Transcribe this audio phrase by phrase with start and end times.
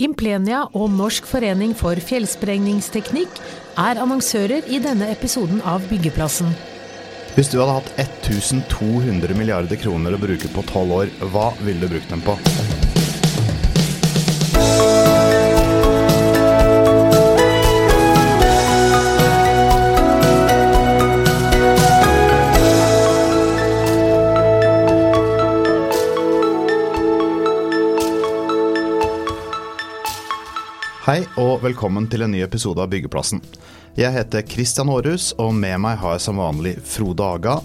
[0.00, 3.40] Implenia og Norsk forening for fjellsprengningsteknikk
[3.80, 6.52] er annonsører i denne episoden av Byggeplassen.
[7.36, 11.92] Hvis du hadde hatt 1200 milliarder kroner å bruke på tolv år, hva ville du
[11.94, 12.36] brukt dem på?
[31.12, 33.42] Hei og velkommen til en ny episode av Byggeplassen.
[33.98, 37.58] Jeg heter Christian Aarhus, og med meg har jeg som vanlig Frode Aga.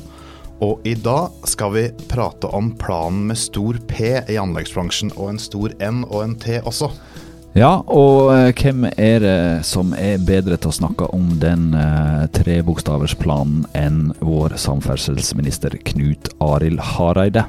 [0.59, 5.39] Og i dag skal vi prate om planen med stor P i anleggsbransjen, og en
[5.39, 6.89] stor N og en T også.
[7.55, 12.25] Ja, og eh, hvem er det som er bedre til å snakke om den eh,
[12.35, 17.47] trebokstaversplanen enn vår samferdselsminister Knut Arild Hareide?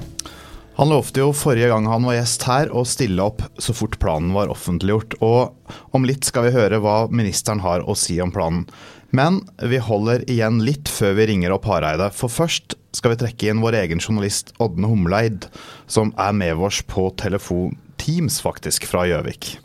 [0.79, 4.31] Han lovte jo forrige gang han var gjest her å stille opp så fort planen
[4.31, 8.69] var offentliggjort, og om litt skal vi høre hva ministeren har å si om planen.
[9.11, 13.51] Men vi holder igjen litt før vi ringer opp Hareide, for først skal vi trekke
[13.51, 15.48] inn vår egen journalist Ådne Humleid,
[15.91, 19.57] som er med oss på telefon Teams, faktisk, fra Gjøvik.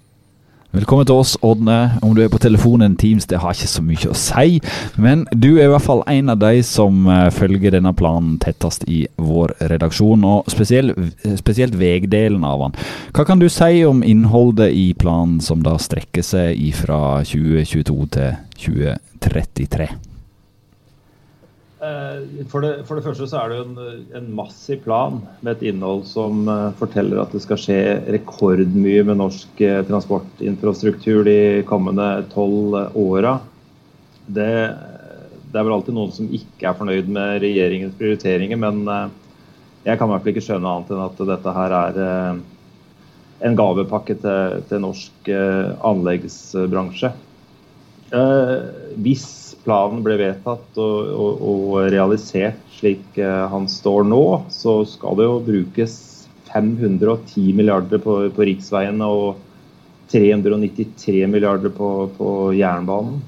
[0.73, 1.99] Velkommen til oss, Ådne.
[2.01, 4.55] Om du er på telefonen Teams, det har ikke så mye å si.
[4.97, 8.81] Men du er i hvert fall en av de som eh, følger denne planen tettest
[8.89, 10.97] i vår redaksjon, og spesielt,
[11.37, 12.79] spesielt vegdelen av den.
[13.13, 18.33] Hva kan du si om innholdet i planen som da strekker seg fra 2022 til
[18.65, 19.91] 2033?
[21.83, 25.57] Eh, for det, for det, første så er det jo en, en, massiv plan med
[25.57, 27.79] et innhold som uh, forteller at det skal skje
[28.13, 31.35] rekordmye med norsk uh, transportinfrastruktur de
[31.67, 33.35] kommende tolv åra.
[34.27, 34.47] Det,
[35.49, 38.85] det, er vel alltid noen som ikke er fornøyd med regjeringens prioriteringer, men
[39.83, 42.01] jeg kan i hvert fall ikke skjønne annet enn at dette her er
[43.43, 45.31] en gavepakke til, til norsk
[45.83, 47.11] anleggsbransje.
[49.03, 49.27] hvis
[49.63, 55.27] planen ble vedtatt og, og, og realisert slik eh, han står nå, så skal det
[55.27, 55.93] jo brukes
[56.53, 59.39] 510 milliarder på, på riksveiene og
[60.11, 63.21] 393 milliarder på, på, jernbanen.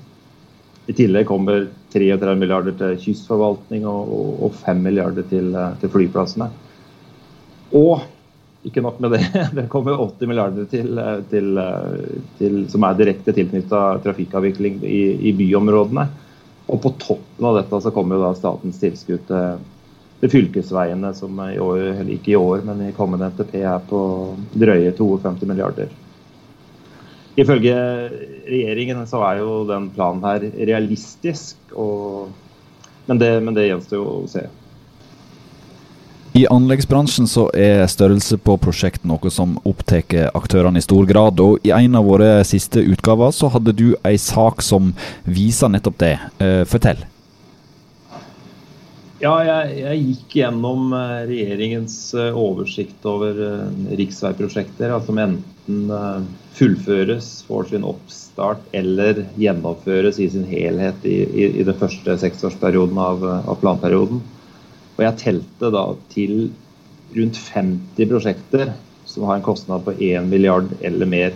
[0.86, 4.12] I tillegg kommer 33 milliarder til kystforvaltning og,
[4.46, 6.52] og 5 milliarder til, eh, til, flyplassene.
[7.80, 8.04] Og
[8.66, 9.24] ikke nok med det,
[9.58, 11.64] det kommer 80 milliarder til, eh, til,
[12.42, 15.02] til som er direkte tilknytta trafikkavvikling i,
[15.32, 16.10] i byområdene.
[16.66, 19.60] Og på toppen av dette så kommer jo da statens tilskudd til,
[20.22, 24.02] til fylkesveiene, som i år, eller ikke i år, men i kommende NTP er på
[24.58, 25.94] drøye 52 milliarder.
[27.36, 27.76] Ifølge
[28.48, 32.32] regjeringen så er jo den planen her realistisk, og,
[33.06, 34.46] men, det, men det gjenstår jo å se.
[36.36, 41.40] I anleggsbransjen så er størrelse på prosjekt noe som opptar aktørene i stor grad.
[41.40, 44.90] og I en av våre siste utgaver så hadde du en sak som
[45.24, 46.18] viser nettopp det.
[46.44, 47.06] Uh, fortell.
[49.24, 53.38] Ja, jeg, jeg, gikk gjennom eh, regjeringens eh, oversikt over
[53.96, 56.26] riksveiprosjekter altså som enten
[56.60, 63.00] fullføres, får sin oppstart eller gjennomføres i sin helhet i, i, i den første seksårsperioden
[63.00, 64.20] av, av planperioden.
[64.96, 66.36] Og jeg telte da til
[67.16, 68.72] rundt 50 prosjekter
[69.06, 71.36] som har en kostnad på 1 milliard eller mer.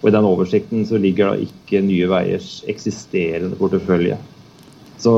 [0.00, 4.18] Og I den oversikten så ligger da ikke Nye Veiers eksisterende portefølje.
[4.98, 5.12] Så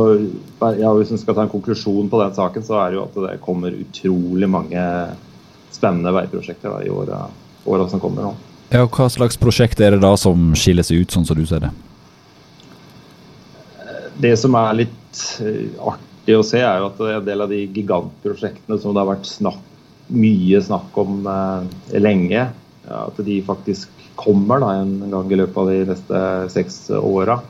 [0.60, 3.18] ja, Hvis en skal ta en konklusjon på den saken, så er det jo at
[3.24, 4.84] det kommer utrolig mange
[5.72, 7.24] spennende veiprosjekter da, i åra,
[7.64, 8.34] åra som kommer nå.
[8.70, 11.64] Ja, Hva slags prosjekt er det da som skiller seg ut, sånn som du ser
[11.64, 11.72] det?
[14.20, 17.50] Det som er litt eh, artig artig å se, er jo at en del av
[17.50, 19.62] de gigantprosjektene som det har vært snakk,
[20.10, 22.50] mye snakk om eh, lenge,
[22.88, 27.40] ja, at de faktisk kommer da, en gang i løpet av de neste seks åra.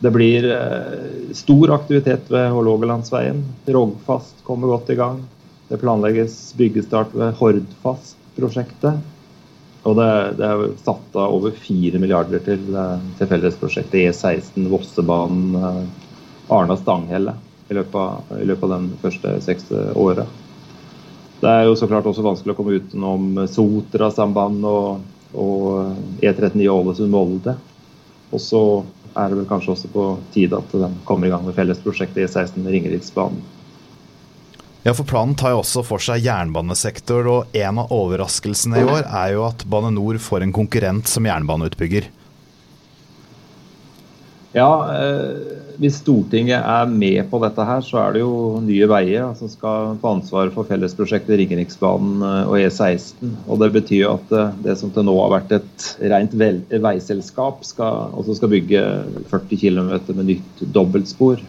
[0.00, 3.44] Det blir eh, stor aktivitet ved Hålogalandsveien.
[3.66, 5.22] Rogfast kommer godt i gang.
[5.68, 9.12] Det planlegges byggestart ved Hordfast-prosjektet.
[9.84, 10.10] Og det,
[10.40, 15.92] det, er satt av over 4 milliarder til, eh, til fellesprosjektet E16 Vossebanen
[16.48, 17.36] eh, Arna-Stanghelle
[17.68, 20.28] i løpet, av, i løpet av den første seks året.
[21.40, 25.00] Det er jo så klart også vanskelig å komme utenom Sotra-samband og,
[25.36, 27.56] og E39 Ålesund-Molde.
[28.32, 28.62] Og så
[29.14, 32.64] er det vel kanskje også på tide at den kommer i gang med fellesprosjektet E16
[32.66, 33.42] Ringeriksbanen.
[34.84, 39.06] Ja, for Planen tar jo også for seg jernbanesektor, og en av overraskelsene i år
[39.06, 42.10] er jo at Bane Nor får en konkurrent som jernbaneutbygger.
[44.52, 49.32] Ja, eh, hvis Stortinget er med på dette her, så er det jo Nye Veier
[49.38, 53.34] som skal få ansvaret for fellesprosjektet Ringeriksbanen eh, og E16.
[53.48, 58.14] Og Det betyr at eh, det som til nå har vært et rent veiselskap, skal,
[58.14, 58.86] også skal bygge
[59.32, 61.42] 40 km med nytt dobbeltspor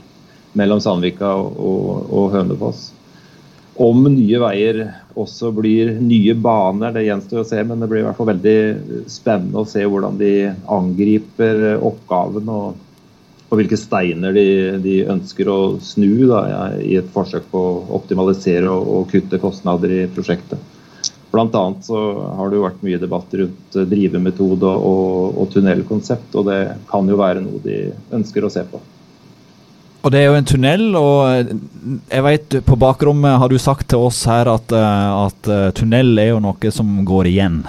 [0.55, 2.89] mellom Sandvika og, og Hønefoss.
[3.75, 4.81] Om Nye Veier
[5.19, 8.59] også blir nye baner, det gjenstår å se, men det blir i hvert fall veldig
[9.11, 10.31] spennende å se hvordan de
[10.71, 12.47] angriper oppgaven.
[12.47, 12.84] og
[13.59, 14.47] hvilke steiner de,
[14.83, 16.45] de ønsker å snu da,
[16.81, 20.73] i et forsøk på å optimalisere og, og kutte kostnader i prosjektet.
[21.35, 21.99] Blant annet så
[22.37, 27.19] har det jo vært mye debatt rundt drivemetode og, og tunnelkonsept, og det kan jo
[27.19, 27.79] være noe de
[28.15, 28.79] ønsker å se på.
[30.05, 31.49] Og Det er jo en tunnel, og
[32.13, 36.13] jeg vet på bakrommet har du sagt til oss her at, eh, at eh, tunnel
[36.21, 37.63] er jo noe som går igjen.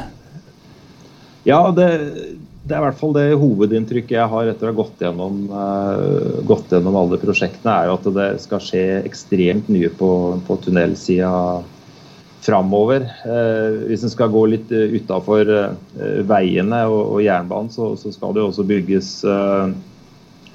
[1.48, 1.88] Ja, det,
[2.66, 6.42] det er i hvert fall det hovedinntrykket jeg har etter å ha gått gjennom, uh,
[6.48, 10.10] gått gjennom alle prosjektene, er jo at det skal skje ekstremt mye på,
[10.48, 11.32] på tunnelsida
[12.46, 13.06] framover.
[13.22, 15.52] Uh, hvis en skal gå litt uh, utafor
[16.26, 19.12] veiene og, og jernbanen, så, så, skal det jo også bygges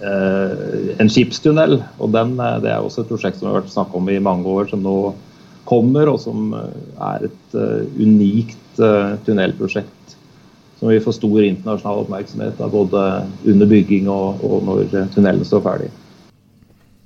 [0.02, 1.84] Eh, en skipstunnel.
[2.00, 4.46] og den, eh, Det er også et prosjekt som har vært snakket om i mange
[4.46, 5.14] år, som nå
[5.66, 7.56] kommer, og som eh, er et
[8.00, 8.58] unikt
[9.26, 10.01] tunnelprosjekt.
[10.82, 13.02] Som vil få stor internasjonal oppmerksomhet, både
[13.46, 15.92] under bygging og, og når tunnelen står ferdig.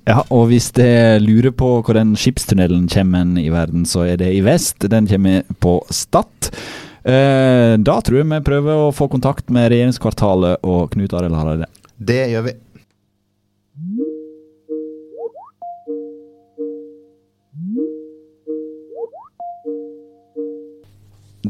[0.06, 4.32] Ja, og hvis det lurer på hvor den skipstunnelen kommer i verden, så er det
[4.38, 4.86] i vest.
[4.92, 6.52] Den kommer på Stad.
[7.06, 11.68] Eh, da tror jeg vi prøver å få kontakt med regjeringskvartalet og Knut Arild Hareide.
[11.98, 12.56] Det gjør vi.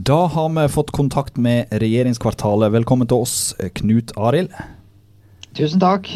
[0.05, 2.69] Da har vi fått kontakt med regjeringskvartalet.
[2.75, 4.51] Velkommen til oss, Knut Arild.
[5.57, 6.11] Tusen takk.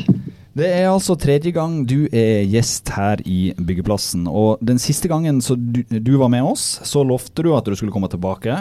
[0.54, 4.28] Det er altså tredje gang du er gjest her i byggeplassen.
[4.30, 7.96] Og den siste gangen du, du, var med oss, så lovte du at du skulle
[7.96, 8.60] komme tilbake.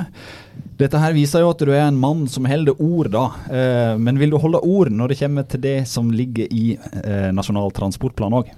[0.80, 3.26] Dette her viser jo at du er en mann som holder ord, da.
[3.52, 6.70] Eh, men vil du holde ord når det kommer til det som ligger i
[7.02, 8.48] eh, Nasjonal transportplan òg?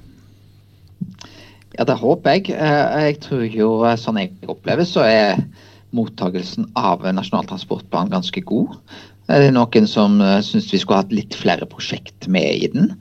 [1.75, 2.55] Ja, det håper jeg.
[2.55, 5.43] Eh, jeg tror jo, sånn jeg opplever, så er
[5.97, 8.77] mottagelsen av Nasjonal transportplan ganske god.
[9.31, 12.95] Det er noen som uh, syns vi skulle hatt litt flere prosjekt med i den.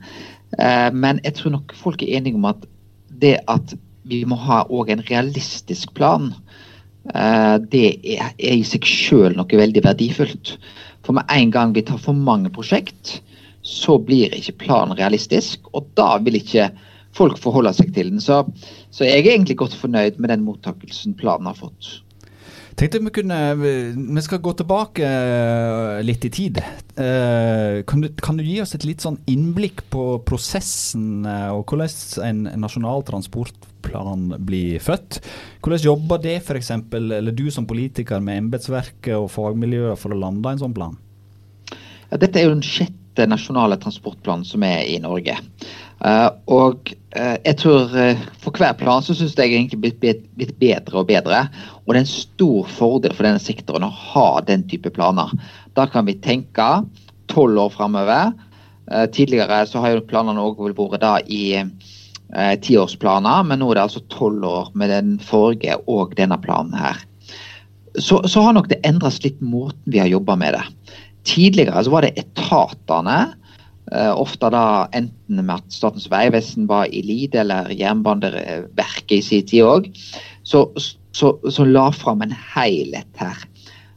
[0.58, 2.66] Uh, men jeg tror nok folk er enige om at
[3.22, 3.74] det at
[4.10, 6.32] vi må ha en realistisk plan,
[7.72, 10.54] det er, i seg sjøl noe veldig verdifullt.
[11.06, 13.20] For med en gang vi tar for mange prosjekt,
[13.62, 15.68] så blir ikke planen realistisk.
[15.76, 16.70] Og da vil ikke
[17.16, 18.22] folk forholde seg til den.
[18.22, 18.42] Så,
[18.94, 22.00] så jeg er egentlig godt fornøyd med den mottakelsen planen har fått.
[22.80, 23.54] Tenkte Vi kunne,
[24.14, 26.60] vi skal gå tilbake eh, litt i tid.
[26.96, 31.68] Eh, kan du, kan du gi oss et litt sånn innblikk på prosessen eh, og
[31.68, 35.20] hvordan en nasjonal transportplan blir født?
[35.60, 40.54] Hvordan jobber det f.eks., eller du som politiker med embetsverket og fagmiljøet for å lande
[40.54, 40.96] en sånn plan?
[42.08, 45.36] Ja, dette er jo den sjette nasjonale transportplanen som er i Norge.
[46.00, 50.54] Uh, og uh, jeg tror uh, for hver plan så syns jeg egentlig blitt, blitt
[50.60, 51.42] bedre og bedre.
[51.84, 55.32] Og det er en stor fordel for denne sektoren å ha den type planer.
[55.76, 56.70] Da kan vi tenke
[57.30, 58.32] tolv år framover.
[59.14, 61.62] tidligere så har jo planene òg vært da i
[62.64, 66.98] tiårsplaner, men nå er det altså tolv år med den forrige og denne planen her.
[67.98, 70.64] Så, så har nok det endret litt måten vi har jobba med det.
[71.26, 73.18] Tidligere så var det etatene
[73.90, 79.66] ofte da enten med at Statens vegvesen var i lid, eller Jernbaneverket i sin tid
[79.66, 79.88] òg,
[80.46, 80.64] så,
[81.10, 83.42] så, så, la fram en helhet her.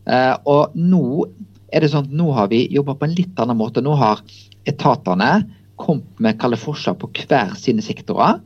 [0.09, 1.27] Uh, og nå
[1.73, 3.83] er det sånn at nå har vi jobba på en litt annen måte.
[3.85, 4.21] Nå har
[4.69, 5.43] etatene
[5.81, 8.41] kommet med kalde forslag på hver sine sektorer.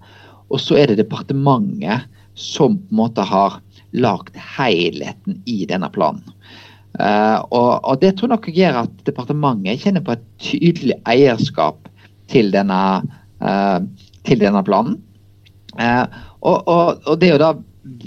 [0.48, 3.60] Og så er det departementet som på en måte har
[3.98, 6.24] lagd helheten i denne planen.
[6.98, 11.89] Uh, og, og, Det tror nok gjør at departementet kjenner på et tydelig eierskap
[12.32, 12.80] til denne,
[13.44, 13.80] uh,
[14.25, 14.98] til denne planen.
[15.77, 16.06] Uh,
[16.42, 17.51] og, og, og, Det er jo da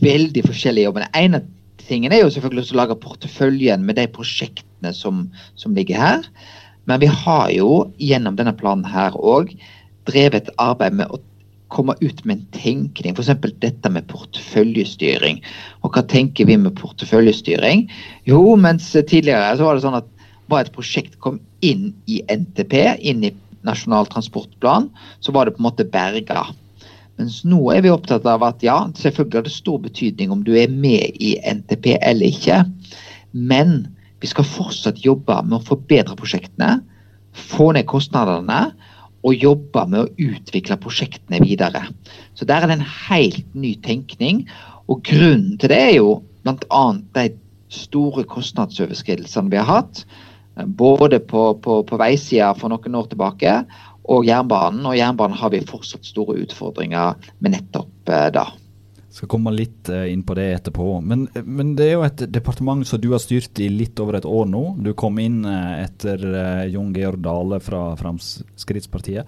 [0.03, 1.07] veldig forskjellige jobber.
[1.07, 1.43] Den ene
[1.87, 6.27] tingen er jo selvfølgelig å lage porteføljen med de prosjektene som, som, ligger her.
[6.91, 9.55] Men vi har jo gjennom denne planen her òg
[10.09, 11.21] drevet et arbeid med å
[11.71, 13.31] komme ut med en tenkning, f.eks.
[13.62, 15.41] dette med porteføljestyring.
[15.85, 17.87] Og hva tenker vi med porteføljestyring?
[18.29, 20.09] Jo, mens tidligere så var det sånn at
[20.50, 22.75] bare et prosjekt kom inn i NTP,
[23.07, 23.35] inn i
[23.67, 24.89] Nasjonal transportplan,
[25.21, 26.47] så var det på en måte berga.
[27.21, 30.55] Mens nå er vi opptatt av at ja, selvfølgelig har det stor betydning om du
[30.57, 32.62] er med i NTP eller ikke.
[33.37, 33.83] Men
[34.25, 36.79] vi skal fortsatt jobbe med å forbedre prosjektene,
[37.37, 38.71] få ned kostnadene
[39.27, 41.83] og jobbe med å utvikle prosjektene videre.
[42.35, 44.47] Så der er det en helt ny tenkning.
[44.89, 46.85] Og grunnen til det er jo bl.a.
[47.17, 47.27] de
[47.71, 50.05] store kostnadsoverskridelsene vi har hatt.
[50.67, 53.61] Både på, på, på veisida for noen år tilbake
[54.11, 54.87] og jernbanen.
[54.89, 58.49] Og jernbanen har vi fortsatt store utfordringer med nettopp eh, da.
[59.11, 60.87] Skal komme litt uh, inn på det etterpå.
[61.02, 64.29] Men, men, det er jo et departement som du har styrt i litt over et
[64.29, 64.62] år nå.
[64.85, 66.23] Du kom inn uh, etter
[66.71, 69.26] Jon Georg Dale fra Fremskrittspartiet.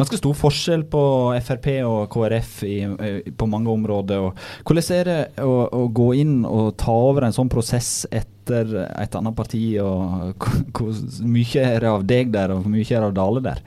[0.00, 1.02] Ganske stor forskjell på
[1.44, 2.76] Frp og KrF i,
[3.36, 4.30] på mange områder.
[4.64, 9.18] Hvordan er det å, å, gå inn og ta over en sånn prosess etter et
[9.18, 9.64] annet parti?
[9.82, 10.46] og
[10.78, 10.94] Hvor
[11.28, 13.64] mye er det av deg der, og hvor mye er det av Dale der?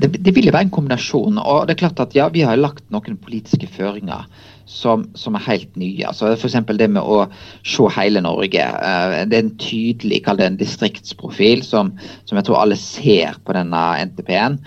[0.00, 1.38] Det, det, vil jo være en kombinasjon.
[1.38, 4.26] og det er klart at ja, Vi har lagt noen politiske føringer
[4.66, 6.04] som, som er helt nye.
[6.06, 6.58] altså F.eks.
[6.78, 7.24] det med å
[7.64, 8.66] se hele Norge.
[8.66, 13.38] Uh, det er en tydelig kall det en distriktsprofil som, som, jeg tror alle ser
[13.46, 14.58] på denne NTP-en.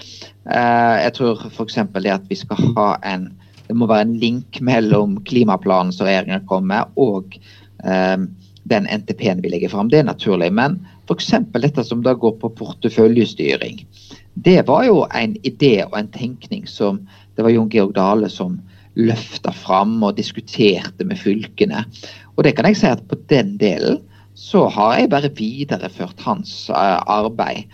[0.50, 1.82] Eh, jeg tror f.eks.
[2.00, 3.30] det at vi skal ha en
[3.70, 7.36] det må være en link mellom klimaplanen som regjeringen kommer med, og
[7.86, 8.18] uh,
[8.72, 9.92] den NTP-en vi legger fram.
[9.92, 10.50] Det er naturlig.
[10.58, 11.30] Men f.eks.
[11.54, 13.84] dette som da går på porteføljestyring
[14.46, 17.02] det var jo en idé og en tenkning som
[17.36, 18.60] det var Jon Georg Dale som
[19.00, 21.84] løfta fram og diskuterte med fylkene.
[22.38, 24.02] Og det kan jeg si at på den delen
[24.40, 27.68] så har jeg bare videreført hans uh, arbeid.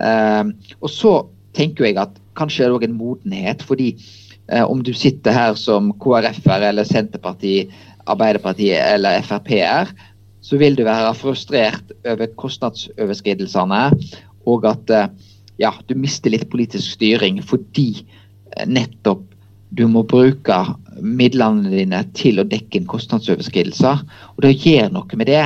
[0.00, 0.50] Uh,
[0.82, 1.12] og så
[1.56, 3.92] tenker jeg at kanskje er det òg en modenhet, fordi
[4.52, 7.70] uh, om du sitter her som KrF-er eller Senterpartiet,
[8.06, 9.94] Arbeiderpartiet eller Frp-er,
[10.42, 13.80] så vil du være frustrert over kostnadsoverskridelsene
[14.46, 14.92] og at
[15.56, 17.90] ja, du mister litt politisk styring fordi
[18.56, 19.24] eh, nettopp
[19.76, 20.56] du må bruke
[21.02, 24.04] midlene dine til å dekke inn kostnadsoverskridelser.
[24.36, 25.42] Og det å gjøre noe med det,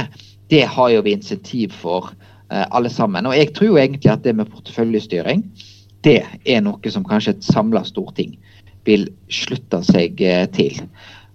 [0.52, 3.26] det har jo vi insentiv for uh, alle sammen.
[3.26, 5.42] Og jeg tror jo egentlig at det med porteføljestyring,
[6.04, 8.36] det er noe som kanskje et samla storting
[8.88, 10.78] vil slutte seg uh, til.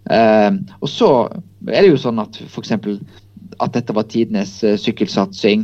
[0.06, 1.08] Og så
[1.66, 2.76] er det jo sånn at f.eks.
[2.78, 5.64] at dette var tidenes sykkelsatsing,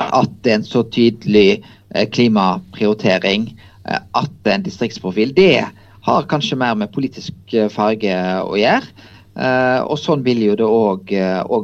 [0.00, 1.60] at det er en så tydelig
[1.94, 3.50] Eh, klimaprioritering,
[3.84, 5.64] det at en distriktsprofil, det
[6.02, 9.08] har kanskje mer med politisk eh, farge å gjøre.
[9.88, 11.12] Og sånn vil jo det òg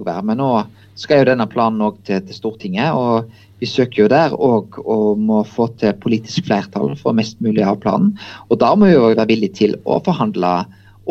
[0.07, 0.23] være.
[0.25, 0.53] Men nå
[0.97, 2.97] skal jo denne planen òg til, til, Stortinget.
[2.97, 3.29] og
[3.61, 7.77] vi søker jo der og, om må få til politisk flertall for mest mulig av
[7.83, 8.15] planen.
[8.49, 10.53] Og da må vi jo være villige til å forhandle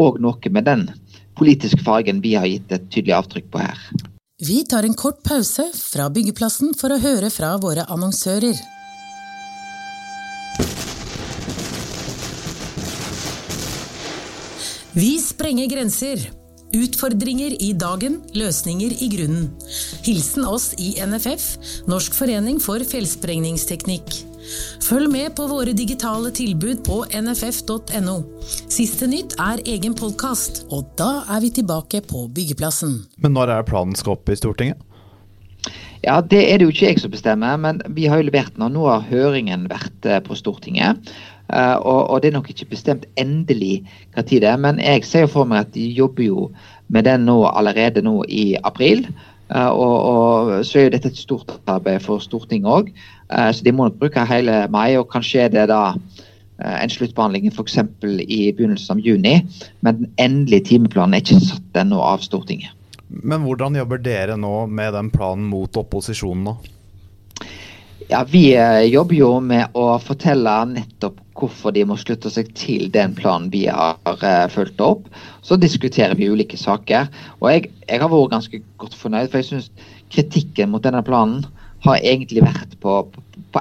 [0.01, 0.87] òg noe med den
[1.37, 3.77] politiske fargen vi har gitt et tydelig avtrykk på her.
[4.41, 8.76] Vi tar en kort pause fra byggeplassen for å høre fra våre annonsører.
[14.97, 16.29] Vi sprenger grenser.
[16.73, 19.51] Utfordringer i dagen, løsninger i grunnen.
[20.03, 21.45] Hilsen oss i NFF,
[21.85, 24.17] Norsk forening for fjellsprengningsteknikk.
[24.87, 28.17] Følg med på våre digitale tilbud på nff.no.
[28.73, 33.03] Siste nytt er egen podkast, og da er vi tilbake på byggeplassen.
[33.21, 34.81] Men når er planen skal opp i Stortinget?
[36.03, 38.71] Ja, Det er det jo ikke jeg som bestemmer, men vi har jo levert den.
[38.73, 41.09] Nå har høringen vært eh, på Stortinget.
[41.47, 45.05] Uh, og, og, det er nok ikke bestemt endelig hva tid det er, men jeg
[45.07, 46.49] ser jo for meg at de jobber jo
[46.91, 49.05] med den nå allerede nå i april.
[49.47, 52.91] Uh, og, og, så er jo dette et stort arbeid for Stortinget òg,
[53.31, 54.97] eh, så de må nok bruke hele mai.
[54.99, 55.93] Og kanskje er det da
[56.57, 57.77] en sluttbehandling f.eks.
[58.27, 59.37] i begynnelsen av juni,
[59.85, 62.76] men den endelige timeplanen er ikke satt ennå av Stortinget.
[63.07, 66.57] Men hvordan jobber dere nå med den planen mot opposisjonen nå?
[68.07, 68.53] Ja, Vi
[68.87, 73.65] jobber jo med å fortelle nettopp hvorfor de må slutte seg til den planen vi
[73.67, 75.09] har uh, fulgt opp.
[75.45, 77.11] Så diskuterer vi ulike saker.
[77.41, 79.69] Og jeg, jeg har vært ganske godt fornøyd, for jeg syns
[80.13, 81.43] kritikken mot denne planen
[81.85, 82.95] har egentlig vært på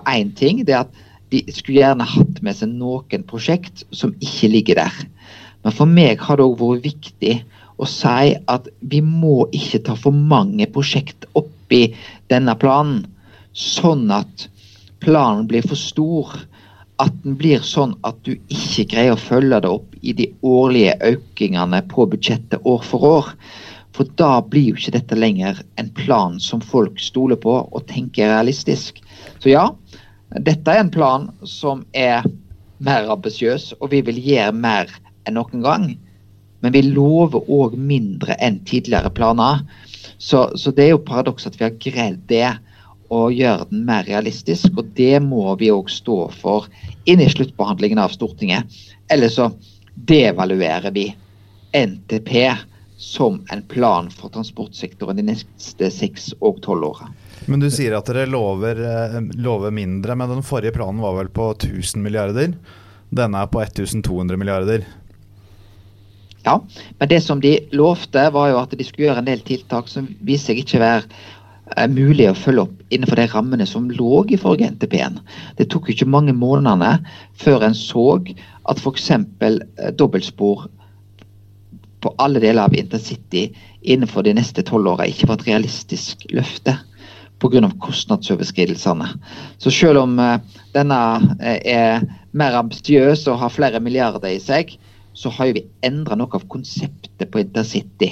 [0.06, 0.62] én ting.
[0.64, 1.02] Det er at
[1.34, 5.04] de skulle gjerne hatt med seg noen prosjekt som ikke ligger der.
[5.66, 7.34] Men for meg har det òg vært viktig
[7.76, 11.88] å si at vi må ikke ta for mange prosjekt oppi
[12.32, 13.04] denne planen,
[13.52, 14.48] sånn at
[15.04, 16.36] planen blir for stor
[17.02, 20.96] at den blir sånn at du ikke greier å følge det opp i de årlige
[21.12, 23.30] økningene på budsjettet år for år.
[23.96, 28.32] For da blir jo ikke dette lenger en plan som folk stoler på og tenker
[28.32, 29.00] realistisk.
[29.40, 29.68] Så ja,
[30.36, 32.24] dette er en plan som er
[32.84, 34.92] mer ambisiøs, og vi vil gjøre mer
[35.28, 35.86] enn noen gang.
[36.60, 39.64] Men vi lover òg mindre enn tidligere planer.
[40.18, 42.48] Så, så det er jo paradoks at vi har greid det
[43.12, 44.72] og gjøre den mer realistisk.
[44.76, 46.70] Og det må vi òg stå for
[47.04, 48.66] inn i sluttbehandlingen av Stortinget.
[49.12, 49.50] Eller så
[49.94, 51.10] devaluerer vi
[51.76, 52.32] NTP
[52.96, 57.10] som en plan for transportsektoren de neste seks og tolv åra.
[57.46, 61.28] Men du sier at dere lover, eh, lover, mindre, men den forrige planen var vel
[61.28, 62.56] på 1000 milliarder?
[63.12, 64.86] Denne er på 1200 milliarder?
[66.46, 66.60] Ja,
[66.98, 70.06] men det som de lovte, var jo at de skulle gjøre en del tiltak som
[70.22, 74.38] viser seg ikke være eh, mulig å følge opp innenfor de rammene som lå i
[74.38, 75.18] forrige NTP-en.
[75.58, 77.00] Det tok jo ikke mange månedene
[77.42, 78.06] før en så
[78.70, 79.10] at f.eks.
[79.10, 80.68] Eh, dobbeltspor
[82.06, 83.48] på alle deler av intercity
[83.82, 86.76] innenfor de neste tolv åra ikke var et realistisk løfte
[87.42, 87.66] pga.
[87.82, 89.08] kostnadsoverskridelsene.
[89.58, 90.38] Så selv om uh,
[90.72, 90.98] denne
[91.42, 94.76] er mer ambisiøs og har flere milliarder i seg,
[95.16, 98.10] så har vi endra noe av konseptet på intercity.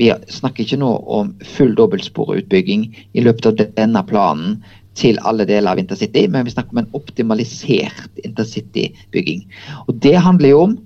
[0.00, 4.58] Vi snakker ikke nå om full dobbeltsporutbygging i løpet av denne planen
[4.98, 9.44] til alle deler av intercity, men vi snakker om en optimalisert intercitybygging.
[9.86, 10.78] Og Det handler jo om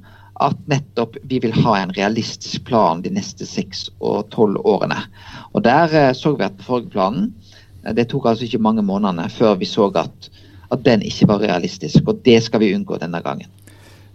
[0.43, 4.99] at nettopp vi vil ha en realistisk plan de neste seks og tolv årene.
[5.55, 7.33] Og Der eh, så vi at forrige planen
[7.85, 10.31] eh, det tok altså ikke mange månedene før vi så at,
[10.73, 12.03] at den ikke var realistisk.
[12.09, 13.49] og Det skal vi unngå denne gangen.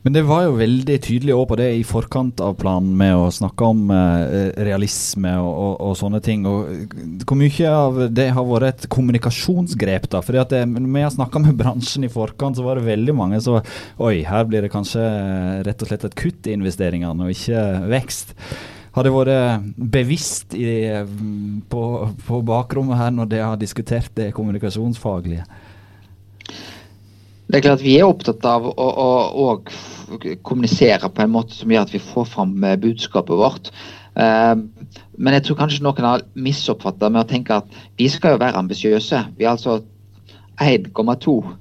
[0.06, 3.32] Men det var jo veldig tydelig også på det i forkant av planen med å
[3.34, 6.46] snakke om eh, realisme og, og, og, sånne ting.
[6.48, 6.94] Og
[7.28, 10.08] hvor mye av det har vært et kommunikasjonsgrep?
[10.14, 10.22] da?
[10.24, 13.18] Fordi at det, Når vi har snakka med bransjen i forkant, så var det veldig
[13.18, 15.04] mange som Oi, her blir det kanskje
[15.68, 18.36] rett og slett et kutt i investeringene og ikke vekst.
[18.96, 20.88] Har det vært bevisst i,
[21.70, 21.82] på,
[22.26, 25.44] på bakrommet her når de har diskutert det kommunikasjonsfaglige?
[27.48, 29.12] Det er klart Vi er opptatt av å, å,
[29.44, 33.72] å, kommunisere på en måte som gjør at vi får fram eh, budskapet vårt.
[34.18, 34.58] Uh,
[35.22, 38.58] men jeg tror kanskje noen har misoppfatta med å tenke at vi skal jo være
[38.58, 39.20] ambisiøse.
[39.38, 39.78] Vi er altså
[40.64, 41.54] 1,2 uh,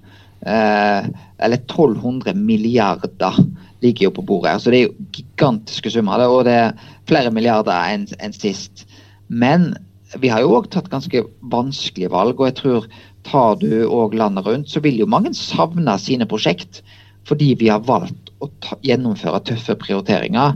[0.46, 3.42] eller 1200 milliarder
[3.84, 4.56] ligger jo på bordet.
[4.62, 6.24] Så det er jo gigantiske summer.
[6.32, 8.86] Og det er flere milliarder enn en sist.
[9.28, 9.74] Men
[10.22, 12.86] vi har jo òg tatt ganske vanskelige valg, og jeg tror
[13.26, 16.82] tar du òg landet rundt, så vil jo mange savne sine prosjekt.
[17.26, 20.54] Fordi vi har valgt å ta, gjennomføre tøffe prioriteringer.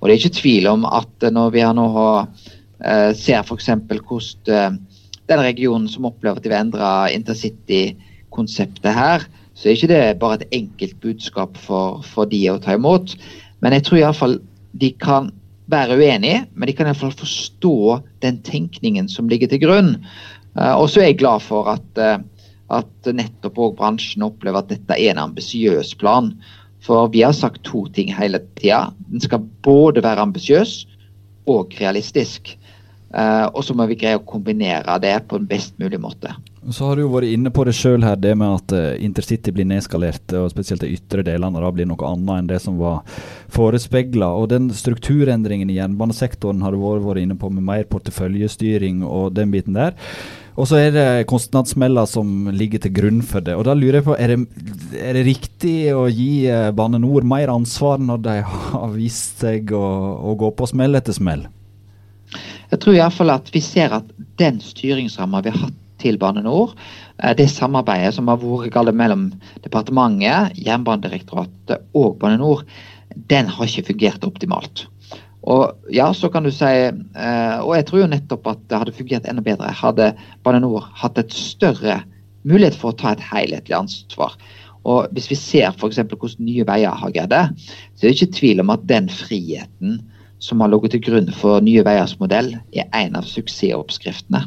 [0.00, 3.70] Og det er ikke tvil om at når vi nå uh, ser f.eks.
[3.88, 4.78] hvordan uh,
[5.30, 10.40] den regionen som opplever at de vil endre intercity-konseptet her, så er ikke det bare
[10.40, 13.14] et enkelt budskap for, for de å ta imot.
[13.60, 14.38] Men jeg tror iallfall
[14.80, 15.30] de kan
[15.70, 19.96] være uenige, men de kan iallfall forstå den tenkningen som ligger til grunn.
[20.58, 22.18] Eh, og så er jeg glad for at, eh,
[22.70, 26.32] at nettopp òg bransjen opplever at dette er en ambisiøs plan.
[26.84, 28.88] For vi har sagt to ting hele tida.
[29.10, 30.86] Den skal både være ambisiøs
[31.50, 32.56] og realistisk.
[33.10, 36.30] Uh, og så må vi greie å kombinere det på en best mulig måte.
[36.70, 39.50] Så har du jo vært inne på det sjøl her, det med at uh, intercity
[39.56, 43.02] blir nedskalert, og spesielt de ytre delene da blir noe annet enn det som var
[43.50, 44.30] forespeila.
[44.38, 49.50] Og den strukturendringen i jernbanesektoren har du vært, inne på, med mer porteføljestyring og den
[49.50, 49.98] biten der.
[50.54, 53.58] Og så er det kostnadsmelder som ligger til grunn for det.
[53.58, 54.66] Og da lurer jeg på, er det,
[55.02, 56.44] er det riktig å gi
[56.78, 58.42] Bane Nor mer ansvar når de
[58.76, 59.88] har vist seg å,
[60.30, 61.50] å gå på smell etter smell?
[62.70, 66.42] Jeg tror i fall at vi ser at den styringsramma vi har hatt til Bane
[66.44, 66.72] NOR,
[67.22, 69.32] eh, det samarbeidet som har vært mellom
[69.64, 72.64] departementet, Jernbanedirektoratet og Bane NOR,
[73.28, 74.86] den har ikke fungert optimalt.
[75.42, 78.92] Og ja, så kan du si eh, Og jeg tror jo nettopp at det hadde
[78.92, 80.10] fungert enda bedre hadde
[80.44, 82.02] Bane NOR hatt et større
[82.44, 84.36] mulighet for å ta et helhetlig ansvar.
[84.84, 85.98] Og Hvis vi ser f.eks.
[86.08, 87.42] hvordan Nye Veier har greid det,
[87.96, 89.98] så er det ikke tvil om at den friheten
[90.40, 94.42] som har ligget til grunn for Nye Veiers modell, er en av suksessoppskriftene.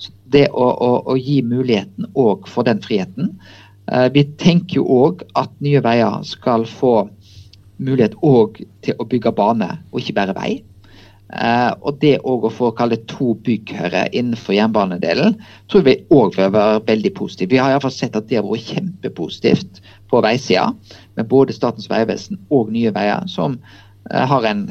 [0.00, 3.34] Så det å, å, å gi muligheten òg for den friheten.
[3.92, 6.96] Eh, vi tenker jo òg at Nye Veier skal få
[7.76, 10.50] mulighet òg til å bygge bane, og ikke bare vei.
[11.26, 15.34] Eh, og det òg å få kalle to byggherrer innenfor jernbanedelen,
[15.70, 17.50] tror vi òg vil være veldig positivt.
[17.52, 20.68] Vi har iallfall sett at det har vært kjempepositivt på veisida,
[21.18, 23.58] med både Statens vegvesen og Nye Veier, som
[24.12, 24.68] eh, har en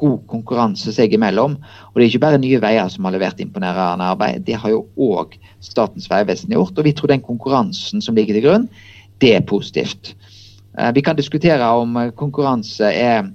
[0.00, 1.56] god konkurranse seg imellom.
[1.90, 4.84] Og det er ikke bare Nye Veier som har levert imponerende arbeid, det har jo
[5.00, 6.76] òg Statens vegvesen gjort.
[6.78, 8.68] Og vi tror den konkurransen som ligger til grunn,
[9.22, 10.14] det er positivt.
[10.78, 13.30] Eh, vi kan diskutere om konkurranse er,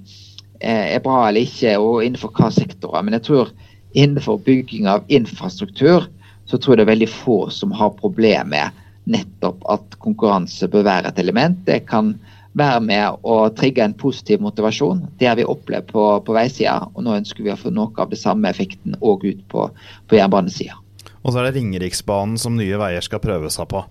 [0.60, 3.02] er bra eller ikke, og innenfor hva sektorer.
[3.06, 3.54] Men jeg tror
[3.96, 6.06] innenfor bygging av infrastruktur,
[6.46, 8.78] så tror jeg det er veldig få som har problemer med
[9.10, 11.58] nettopp at konkurranse bør være et element.
[11.66, 12.14] Det kan
[12.58, 15.04] være med å trigge en positiv motivasjon.
[15.20, 18.10] Det har vi opplevd på, på veisida, og nå ønsker vi å få noe av
[18.10, 19.68] det samme effekten òg ut på,
[20.10, 20.78] på jernbanesida.
[21.20, 23.84] Og så er det Ringeriksbanen som Nye Veier skal prøve seg på.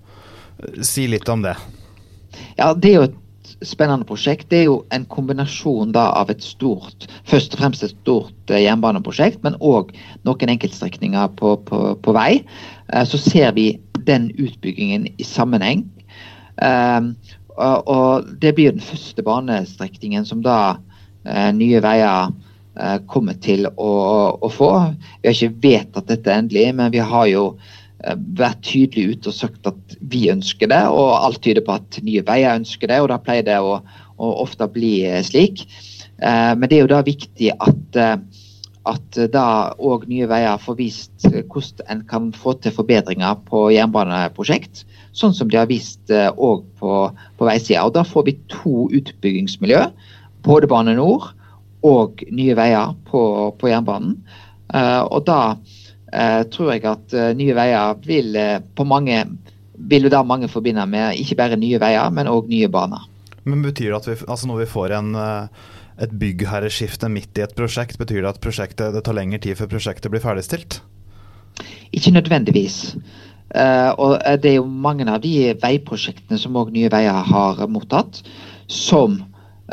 [0.84, 1.56] Si litt om det.
[2.58, 3.17] Ja, Det er jo et
[3.65, 4.50] spennende prosjekt.
[4.50, 8.63] Det er jo en kombinasjon da av et stort Først og fremst et stort eh,
[8.65, 9.93] jernbaneprosjekt, men òg
[10.28, 12.41] noen enkeltstrekninger på, på, på vei.
[12.89, 13.72] Eh, så ser vi
[14.08, 15.86] den utbyggingen i sammenheng.
[16.62, 17.12] Eh,
[17.60, 20.78] og det blir den første banestrekningen som da
[21.54, 22.32] Nye Veier
[23.12, 23.91] kommer til å,
[24.39, 24.69] å, få.
[25.19, 27.43] Vi har ikke vedtatt dette endelig, men vi har jo
[28.08, 32.00] Eh, vært tydelig ute og sagt at vi ønsker det, og alt tyder på at
[32.06, 33.80] Nye Veier ønsker det, og da pleier det å,
[34.15, 35.65] å ofte bli eh, slik.
[36.24, 38.00] Eh, men det er jo da viktig at,
[38.88, 44.86] at da òg Nye Veier får vist hvordan en kan få til forbedringer på jernbaneprosjekt,
[45.12, 47.84] sånn som de har vist òg på, på veisida.
[47.84, 49.84] Og da får vi to utbyggingsmiljø,
[50.48, 51.34] både Bane Nor
[51.86, 53.22] og Nye Veier på,
[53.60, 54.15] på jernbanen.
[54.72, 55.42] Og da
[56.10, 59.22] Eh, tror jeg at eh, Nye Veier vil eh, på mange
[59.89, 63.06] vil da mange forbinde med ikke bare Nye Veier, men òg Nye Baner.
[63.46, 65.12] Men betyr det at vi, altså når vi får en,
[66.00, 70.12] et byggherreskifte midt i et prosjekt, betyr det at det tar lengre tid før prosjektet
[70.12, 70.80] blir ferdigstilt?
[71.92, 72.96] Ikke nødvendigvis.
[73.50, 74.12] Uh, og
[74.44, 78.22] det er jo mange av de veiprosjektene som òg Nye Veier har mottatt,
[78.70, 79.18] som,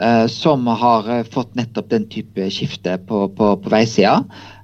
[0.00, 4.22] uh, som har fått nettopp den type skifte på, på, på veisida.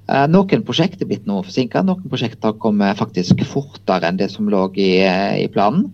[0.09, 4.49] Uh, noen prosjekter er blitt noe forsinka, noen prosjekter kommer faktisk fortere enn det som
[4.51, 5.93] lå i, eh, i planen.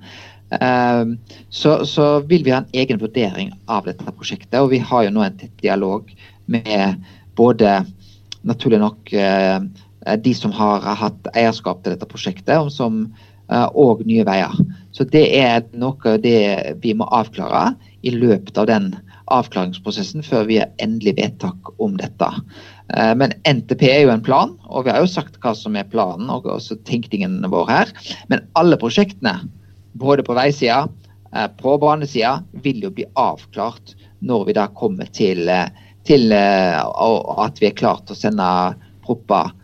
[0.55, 1.05] Eh,
[1.49, 4.59] så, så, vil vi ha en egen vurdering av dette prosjektet.
[4.61, 6.11] Og vi har jo nå en tett dialog
[6.49, 7.03] med
[7.39, 7.81] både
[8.47, 9.11] naturlig nok
[10.23, 13.01] de som har hatt eierskap til dette prosjektet, som,
[13.75, 14.55] og Nye Veier.
[14.95, 18.93] Så det er noe det vi må avklare i løpet av den
[19.33, 22.29] avklaringsprosessen før vi har endelig vedtak om dette.
[22.95, 25.89] Eh, men NTP er jo en plan, og vi har jo sagt hva som er
[25.89, 27.93] planen og også tenkningen vår her.
[28.31, 29.37] Men alle prosjektene,
[29.99, 30.87] både på veisida,
[31.33, 35.67] eh, på banesida, vil jo bli avklart når vi da kommer til, eh,
[36.07, 38.51] til at vi er klart til å sende
[39.05, 39.55] propper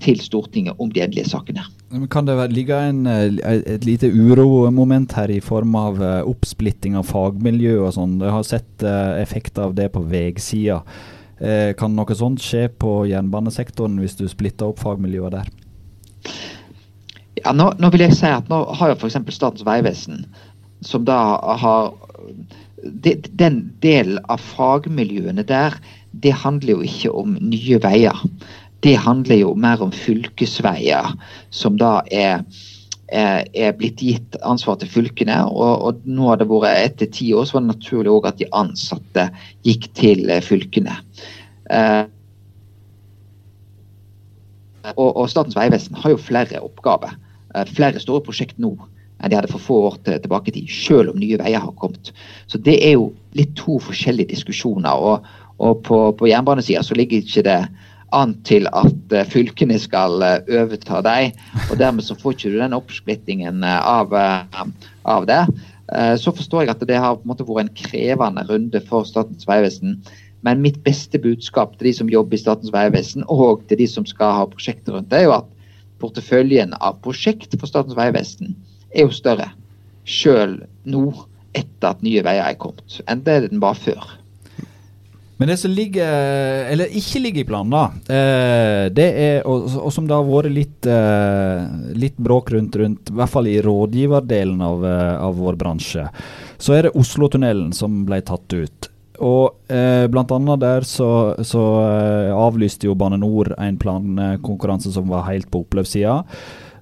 [0.00, 1.62] til Stortinget om de endelige sakene.
[2.10, 7.92] Kan det ligge en, et lite uromoment her i form av oppsplitting av fagmiljø og
[7.92, 8.18] sånn?
[8.20, 8.84] Jeg har sett
[9.20, 10.80] effekt av det på veisida.
[11.42, 15.48] Eh, kan noe sånt skje på jernbanesektoren hvis du splitter opp fagmiljøet der?
[17.42, 19.18] Ja, nå, nå, vil jeg si at nå har jo f.eks.
[19.34, 20.24] Statens vegvesen,
[20.86, 21.18] som da
[21.62, 21.92] har
[22.82, 25.76] de, Den delen av fagmiljøene der,
[26.24, 28.18] det handler jo ikke om nye veier.
[28.82, 31.14] Det handler jo mer om fylkesveier,
[31.54, 32.42] som da er
[33.12, 35.34] er blitt gitt ansvar til fylkene.
[35.50, 38.48] Og, og nå har det vært etter ti år så var det naturlig at de
[38.56, 39.26] ansatte
[39.68, 40.96] gikk til eh, fylkene.
[41.68, 42.04] Eh,
[44.96, 47.12] og, og, Statens vegvesen har jo flere oppgaver.
[47.54, 48.74] Eh, flere store prosjekt nå
[49.22, 51.74] enn de hadde for få år til, tilbake i tid, selv om Nye Veier har
[51.78, 52.10] kommet.
[52.50, 54.98] Så det er jo litt to forskjellige diskusjoner.
[54.98, 55.28] og,
[55.62, 57.60] og på, på jernbanesida så ligger ikke det
[58.12, 61.38] an til at uh, fylkene skal uh, overta dem.
[61.68, 65.44] Og dermed så får ikke du den oppsplittingen av, av, det.
[66.18, 69.46] så forstår jeg at det har på en måte vært en krevende runde for Statens
[69.46, 70.00] vegvesen.
[70.42, 74.08] Men mitt beste budskap til de som jobber i Statens vegvesen, og til de som
[74.08, 75.50] skal ha prosjekter rundt det, er jo at
[76.02, 78.56] porteføljen av prosjekt for Statens vegvesen
[78.92, 79.52] er jo større.
[80.04, 80.58] Sjøl
[80.90, 81.04] nå,
[81.54, 84.18] etter at Nye Veier er kommet, enn det den var før.
[85.42, 86.06] Men det som ligger,
[86.70, 90.54] eller ikke ligger i planen, da, eh, det er, og, og, som det har vært
[90.54, 91.64] litt, eh,
[91.98, 96.06] litt bråk rundt, rundt, i hvert fall i rådgiverdelen av, eh, av vår bransje,
[96.62, 98.91] så er det Oslotunnelen som ble tatt ut.
[99.20, 105.10] Og eh, blant annet der så, så eh, avlyste jo Bane Nor en plankonkurranse som
[105.12, 106.22] var helt på oppløpssida.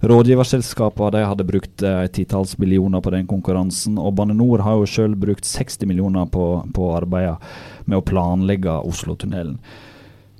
[0.00, 5.16] Rådgiverselskapene hadde brukt eh, titalls millioner på den konkurransen, og Bane Nor har jo sjøl
[5.18, 7.36] brukt 60 millioner på, på arbeidet
[7.84, 9.58] med å planlegge Oslotunnelen.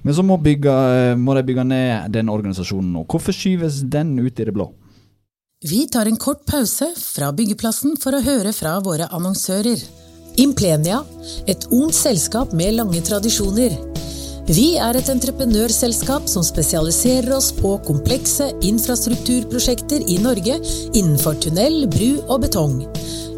[0.01, 3.05] Men så må, bygge, eh, må de bygge ned den organisasjonen nå.
[3.11, 4.71] Hvorfor skyves den ut i det blå?
[5.61, 9.83] Vi tar en kort pause fra byggeplassen for å høre fra våre annonsører.
[10.39, 11.03] Implenia,
[11.51, 13.75] et ungt selskap med lange tradisjoner.
[14.51, 20.57] Vi er et entreprenørselskap som spesialiserer oss på komplekse infrastrukturprosjekter i Norge
[20.99, 22.81] innenfor tunnel, bru og betong.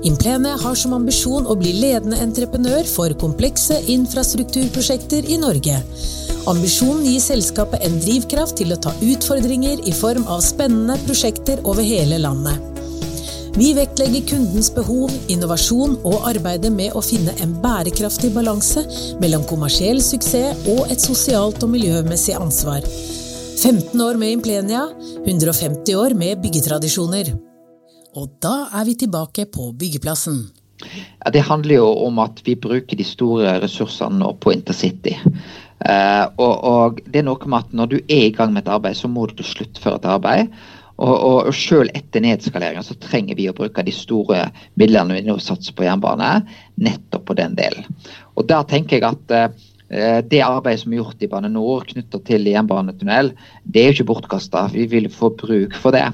[0.08, 5.78] Implenia har som ambisjon å bli ledende entreprenør for komplekse infrastrukturprosjekter i Norge.
[6.50, 11.86] Ambisjonen gir selskapet en drivkraft til å ta utfordringer i form av spennende prosjekter over
[11.86, 12.71] hele landet.
[13.52, 18.80] Vi vektlegger kundens behov, innovasjon og arbeidet med å finne en bærekraftig balanse
[19.20, 22.80] mellom kommersiell suksess og et sosialt og miljømessig ansvar.
[23.60, 24.86] 15 år med Implenia,
[25.26, 27.28] 150 år med byggetradisjoner.
[28.16, 30.46] Og da er vi tilbake på byggeplassen.
[31.36, 35.18] Det handler jo om at vi bruker de store ressursene nå på intercity.
[36.40, 38.96] Og, og, det er noe med at Når du er i gang med et arbeid,
[38.96, 40.56] så må du sluttføre et arbeid.
[41.02, 44.46] Og, og, og Selv etter nedskaleringen så trenger vi å bruke de store
[44.80, 46.38] midlene vi nå satser på jernbane,
[46.82, 47.86] nettopp på den delen.
[48.38, 52.22] Og Der tenker jeg at eh, det arbeidet som er gjort i Bane NOR knytta
[52.28, 53.32] til jernbanetunnel,
[53.64, 54.68] det er jo ikke bortkasta.
[54.72, 56.06] Vi vil få bruk for det.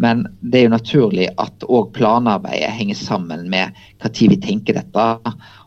[0.00, 3.74] Men det er jo naturlig at òg planarbeidet henger sammen med
[4.04, 5.08] når vi tenker dette.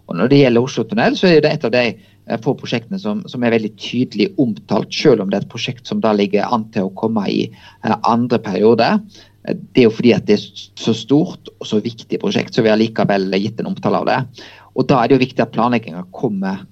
[0.08, 1.86] Og Når det gjelder Oslo tunnel, så er det et av de
[2.32, 5.90] Eh, få prosjektene som, som, er veldig tydelig omtalt, selv om det er et prosjekt
[5.90, 7.44] som da ligger an til å komme i
[7.86, 8.90] uh, andre periode.
[9.48, 12.66] Eh, det er jo fordi at det er så stort og så viktig prosjekt, så
[12.66, 14.20] vi har likevel gitt en omtale av det.
[14.76, 16.68] Og Da er det jo viktig at planlegginga kommer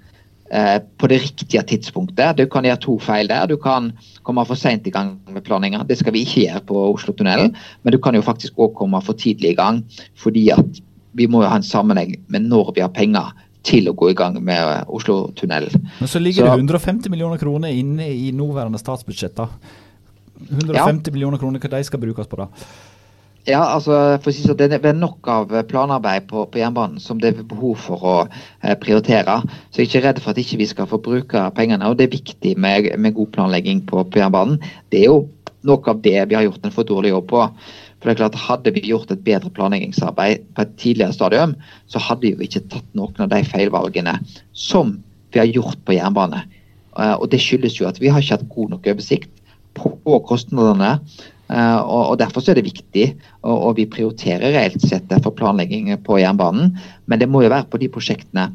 [0.49, 2.39] på det riktige tidspunktet.
[2.39, 3.43] Du kan gjøre to feil der.
[3.45, 3.91] Du kan
[4.25, 5.83] komme for seint i gang med planlegginga.
[5.85, 7.51] Det skal vi ikke gjøre på Oslotunnelen.
[7.83, 9.83] Men du kan jo faktisk òg komme for tidlig i gang,
[10.17, 10.81] fordi at
[11.13, 13.29] vi må jo ha en sammenheng med når vi har penger
[13.65, 15.67] til å gå i gang med Oslo-tunnel.
[15.99, 19.35] Men så ligger så, det 150 millioner kroner inne i nåværende statsbudsjett.
[19.37, 19.49] da.
[20.47, 21.13] 150 ja.
[21.13, 22.47] millioner kroner, hva de skal brukes på da?
[23.47, 27.21] Ja, altså, for å si så, Det er nok av planarbeid på, på, jernbanen som
[27.21, 29.39] det er behov for å eh, prioritere.
[29.71, 31.87] Så jeg er ikke redd for at ikke vi ikke skal få bruke pengene.
[31.87, 34.59] og Det er viktig med, med god planlegging på, på, jernbanen.
[34.91, 35.21] Det er jo
[35.67, 37.45] noe av det vi har gjort en for dårlig jobb på.
[37.99, 41.55] For det er klart, Hadde vi gjort et bedre planleggingsarbeid på et tidligere stadium,
[41.91, 44.15] så hadde vi ikke tatt noen av de feilvalgene
[44.55, 44.97] som
[45.33, 46.45] vi har gjort på jernbane.
[46.97, 49.43] Eh, og Det skyldes jo at vi har ikke hatt god nok oversikt
[49.77, 50.97] på kostnadene.
[51.49, 56.77] Eh, og Derfor er det viktig, og vi prioriterer reelt sett for planlegging på jernbanen.
[57.05, 58.51] Men det må jo være på de prosjektene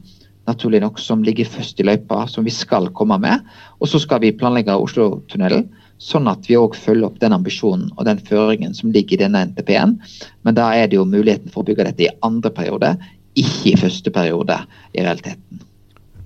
[0.49, 3.45] naturlig nok som ligger først i løypa, som vi skal komme med.
[3.81, 5.71] Og så skal vi planlegge Oslo-tunnelen
[6.03, 9.45] sånn at vi òg følger opp den ambisjonen og den føringen som ligger i denne
[9.51, 9.97] NTP-en.
[10.43, 12.95] Men da er det jo muligheten for å bygge dette i andre periode,
[13.39, 14.59] ikke i første periode
[14.93, 15.63] i realiteten.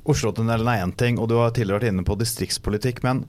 [0.08, 3.02] Oslotunnelen er én ting, og du har tidligere vært inne på distriktspolitikk.
[3.04, 3.26] Men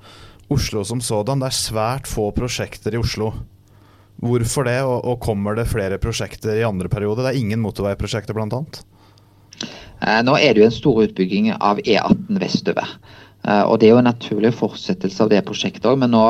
[0.50, 3.34] Oslo som sådan, det er svært få prosjekter i Oslo.
[4.20, 7.24] Hvorfor det, og, og kommer det flere prosjekter i andre periode?
[7.24, 8.64] Det er ingen motorveiprosjekter, bl.a.?
[10.00, 12.96] Eh, nå er det jo en stor utbygging av E18 vestover.
[13.48, 16.24] Uh, og Det er jo en naturlig fortsettelse av det prosjektet òg, men nå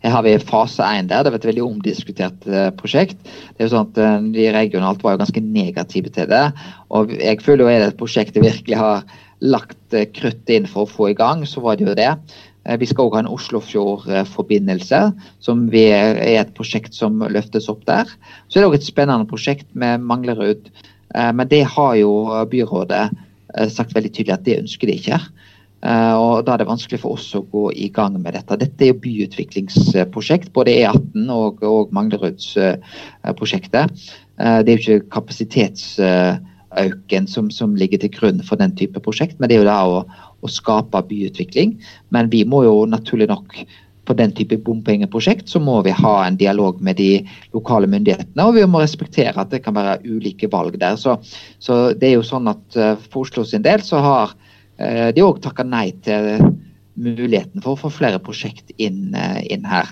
[0.00, 1.22] har vi fase én der.
[1.22, 3.20] Det er et veldig omdiskutert uh, prosjekt.
[3.52, 6.46] Det er jo sånn at Vi De regionalt var jo ganske negative til det.
[6.88, 9.04] og Jeg føler jo er det et prosjekt jeg virkelig har
[9.44, 12.10] lagt kruttet inn for å få i gang, så var det jo det.
[12.80, 15.00] Vi skal òg ha en Oslofjordforbindelse,
[15.44, 18.08] som er et prosjekt som løftes opp der.
[18.48, 20.70] Så er det òg et spennende prosjekt med Manglerud.
[21.12, 22.14] Men det har jo
[22.48, 23.10] byrådet
[23.68, 25.20] sagt veldig tydelig at det ønsker de ikke.
[25.84, 28.56] Uh, og Da er det vanskelig for oss å gå i gang med dette.
[28.56, 33.92] Dette er jo byutviklingsprosjekt, både E18 og, og Manglerudsprosjektet.
[34.40, 39.36] Uh, det er jo ikke kapasitetsøken som, som, ligger til grunn for den type prosjekt,
[39.36, 40.08] men det er jo da å,
[40.40, 41.76] å skape byutvikling.
[42.16, 43.52] Men vi må jo naturlig nok
[44.04, 47.24] på den type bompengeprosjekt så må vi ha en dialog med de
[47.56, 50.96] lokale myndighetene, og vi må respektere at det kan være ulike valg der.
[51.00, 51.16] Så,
[51.60, 54.43] så det er jo sånn at uh, For Oslo sin del så har Eh,
[54.78, 56.40] de har òg takka nei til
[56.94, 59.90] muligheten for å få flere prosjekt inn, eh, inn, her.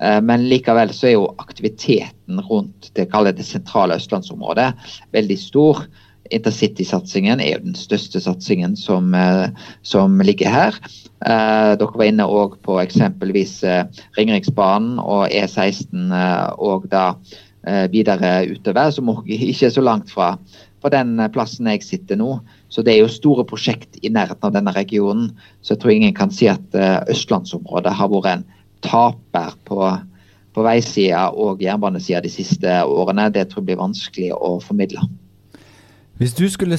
[0.00, 4.72] Eh, men likevel så er jo aktiviteten rundt det, det sentrale østlandsområdet
[5.12, 5.86] veldig stor.
[6.32, 9.12] Intercity-satsingen er jo den største satsingen som,
[9.82, 10.78] som ligger her.
[11.20, 13.58] Dere var inne òg på eksempelvis
[14.16, 16.08] Ringeriksbanen og E16
[16.56, 17.10] og da
[17.92, 20.38] videre utover, som ikke er så langt fra,
[20.84, 22.36] fra den plassen jeg sitter nå.
[22.68, 25.30] Så det er jo store prosjekt i nærheten av denne regionen.
[25.64, 28.44] Så jeg tror ingen kan si at uh, østlandsområdet har vært en
[28.84, 29.80] taper på,
[30.52, 33.30] på veisida og jernbanesida de siste årene.
[33.32, 35.06] Det tror jeg blir vanskelig å formidle.
[36.20, 36.76] Hvis du skulle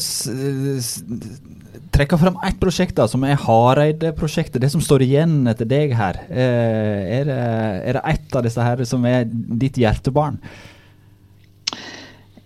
[1.95, 6.21] trekke fram ett prosjekt da, som er Hareide-prosjektet, det som står igjen etter deg her,
[6.29, 7.41] eh, er det,
[7.89, 10.39] er det ett av disse her som er ditt hjertebarn?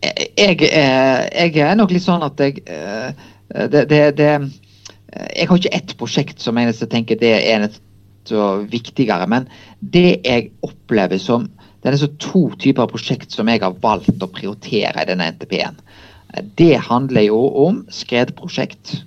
[0.02, 4.30] Jeg, jeg, er nok litt sånn at jeg det, det, det,
[5.36, 7.66] jeg har ikke ett prosjekt som eneste tenker det er
[8.70, 9.48] viktigere, men
[9.80, 11.50] det jeg opplever som
[11.82, 15.78] det er så to typer prosjekt som jeg har valgt å prioritere i denne NTP-en.
[16.60, 19.00] Det handler jo om skredprosjekt.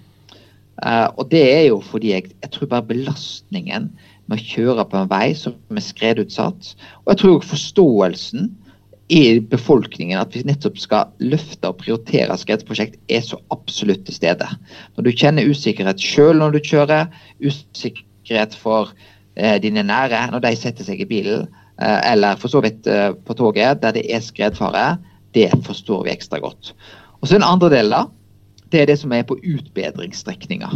[0.82, 3.90] Uh, og det er jo fordi jeg, jeg, tror bare belastningen
[4.26, 6.72] med å kjøre på en vei som er skredutsatt,
[7.04, 8.48] og jeg tror forståelsen
[9.12, 14.46] i befolkningen at vi nettopp skal løfte og prioritere skredprosjekt, er så absolutt til stede.
[14.96, 17.10] Når du kjenner usikkerhet sjøl når du kjører,
[17.44, 18.94] usikkerhet for
[19.36, 21.44] eh, dine nære når de setter seg i bilen,
[21.76, 24.96] eh, eller for så vidt eh, på toget der det er skredfare,
[25.36, 26.72] det forstår vi ekstra godt.
[27.20, 28.08] Og så Den andre delen
[28.72, 30.72] det er det som er på utbedringsstrekninger.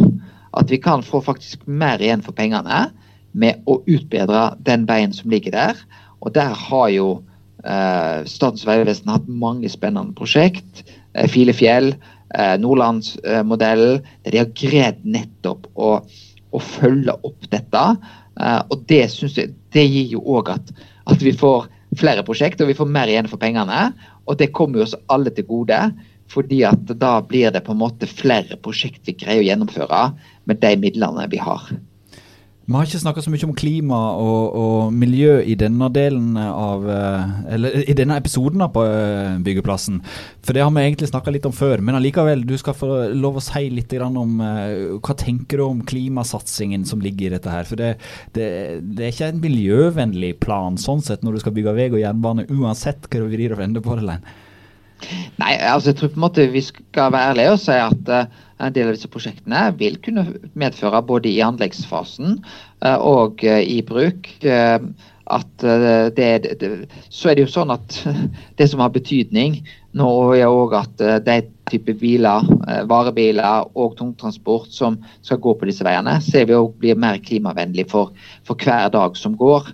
[0.57, 2.91] At vi kan få faktisk mer igjen for pengene
[3.33, 5.81] med å utbedre den veien som ligger der.
[6.21, 7.09] Og der har jo
[7.67, 10.85] eh, Statens vegvesen hatt mange spennende prosjekt.
[11.15, 11.95] Eh, Filefjell,
[12.35, 15.97] eh, Nordlandsmodellen, der de har greid nettopp å,
[16.51, 17.87] å følge opp dette.
[18.41, 20.75] Eh, og det jeg det gir jo òg at,
[21.11, 23.91] at vi får flere prosjekt, og vi får mer igjen for pengene.
[24.27, 25.81] Og det kommer jo oss alle til gode.
[26.27, 30.01] Fordi at da blir det på en måte flere prosjekt vi greier å gjennomføre
[30.51, 31.69] med de midlene vi har.
[32.67, 36.87] Vi har ikke snakka så mye om klima og, og, miljø i denne delen av
[36.91, 40.01] eh, Eller i denne episoden på eh, byggeplassen.
[40.43, 41.79] For det har vi egentlig snakka litt om før.
[41.79, 45.85] Men allikevel, du skal få lov å si litt om eh, hva tenker du om
[45.87, 47.69] klimasatsingen som ligger i dette her.
[47.71, 47.93] For det,
[48.35, 48.49] det,
[48.83, 52.49] det er ikke en miljøvennlig plan sånn sett når du skal bygge vei og jernbane,
[52.51, 54.19] uansett hva du vrir og vender på det.
[55.39, 58.13] Nei, altså jeg tror på en måte vi skal være ærlige og si at
[58.59, 60.25] en del av disse prosjektene vil kunne
[60.59, 62.39] medføre både i anleggsfasen
[62.85, 64.33] uh, og uh, i bruk
[65.27, 65.63] at
[66.15, 66.69] det, det,
[67.11, 67.97] Så er det jo sånn at
[68.61, 69.59] det som har betydning
[69.99, 72.47] nå er òg at de type biler,
[72.87, 77.89] varebiler og tungtransport som skal gå på disse veiene, ser vi òg blir mer klimavennlig
[77.91, 78.15] for,
[78.47, 79.67] for hver dag som går.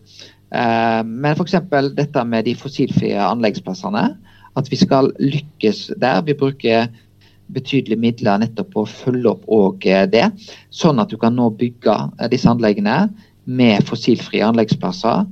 [1.04, 1.58] Men f.eks.
[2.00, 4.06] dette med de fossilfrie anleggsplassene
[4.58, 6.22] at vi skal lykkes der.
[6.26, 6.88] Vi bruker
[7.54, 10.28] betydelige midler nettopp på å følge opp eh, det,
[10.74, 13.06] sånn at du kan nå bygge eh, disse anleggene
[13.44, 15.26] med fossilfrie anleggsplasser.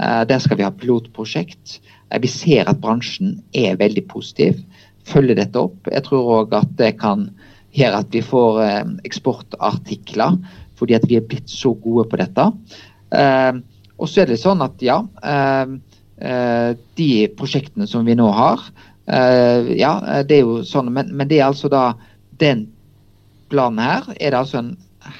[0.00, 1.78] Eh, der skal vi ha pilotprosjekt.
[2.22, 4.60] Vi ser at bransjen er veldig positiv,
[5.06, 5.90] følger dette opp.
[5.90, 7.28] Jeg tror òg at det kan
[7.76, 8.60] gjøre at vi får
[9.04, 10.38] eksportartikler,
[10.78, 12.46] fordi at vi er blitt så gode på dette.
[13.98, 15.00] Og så er det sånn at ja,
[16.96, 18.62] de prosjektene som vi nå har.
[19.06, 19.92] Eh, ja,
[20.26, 21.92] det er jo sånn, men, men, det er altså da
[22.40, 22.66] den
[23.52, 24.72] planen her er det altså en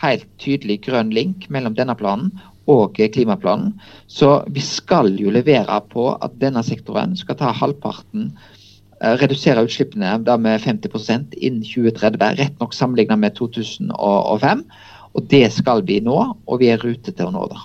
[0.02, 2.32] helt tydelig grønn link mellom denne planen
[2.66, 3.76] og klimaplanen.
[4.10, 10.16] Så vi skal jo levere på at denne sektoren skal ta halvparten eh, redusere utslippene
[10.26, 14.66] da med 50% innen 2030, rett nok sammenlignet med 2005.
[15.16, 17.62] Og det skal vi nå, og vi er rute til å nå det.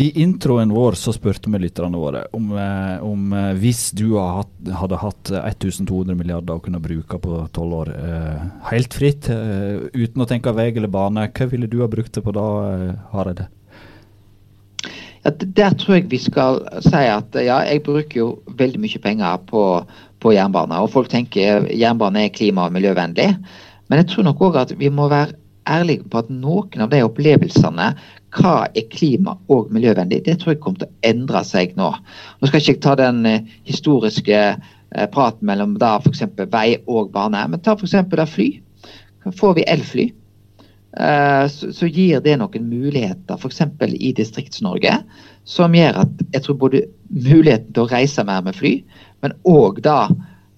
[0.00, 5.00] I introen vår så spurte vi lytterne våre om, eh, om eh, hvis du hadde
[5.02, 10.54] hatt 1200 milliarder å kunne bruke på tolv år, eh, helt fritt, uten å tenke
[10.54, 12.46] vei eller bane, hva ville du ha brukt det på da,
[13.10, 13.48] Hareide?
[15.24, 19.42] Ja, der tror jeg vi skal si at ja, jeg bruker jo veldig mye penger
[19.50, 19.64] på,
[20.22, 20.78] på jernbane.
[20.78, 23.32] Og folk tenker jernbane er klima- og miljøvennlig.
[23.90, 25.34] Men jeg tror nok òg at vi må være
[25.68, 27.92] ærlige på at noen av de opplevelsene
[28.36, 31.88] hva er klima- og miljøvennlig, det tror jeg kommer til å endre seg nå.
[32.38, 36.24] Nå skal ikke jeg ta den eh, historiske eh, praten mellom da f.eks.
[36.52, 37.96] vei og bane, men ta f.eks.
[38.12, 38.50] da fly.
[39.38, 40.06] Får vi elfly,
[41.00, 43.64] eh, så, gir det noen muligheter f.eks.
[43.96, 44.98] i Distrikts-Norge
[45.48, 48.78] som gjør at jeg tror både muligheten til å reise mer med fly,
[49.24, 50.02] men òg da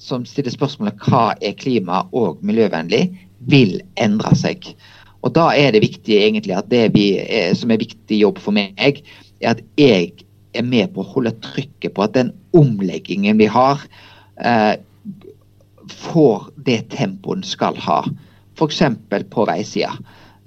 [0.01, 3.11] som stiller spørsmålet hva er klima- og miljøvennlig,
[3.49, 4.73] vil endre seg.
[5.23, 9.03] Og Da er det viktig egentlig at det er, som er viktig jobb for meg,
[9.41, 10.13] er at jeg
[10.57, 13.83] er med på å holde trykket på at den omleggingen vi har,
[14.43, 14.77] eh,
[15.91, 18.05] får det tempoet den skal ha.
[18.57, 18.83] F.eks.
[19.31, 19.93] på veisida.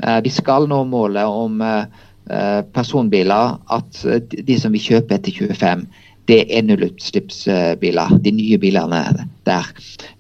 [0.04, 5.86] Eh, vi skal nå målet om eh, personbiler at de som vi kjøper etter 25,
[6.30, 8.18] det er nullutslippsbiler.
[8.24, 9.04] De nye bilene
[9.48, 9.70] der.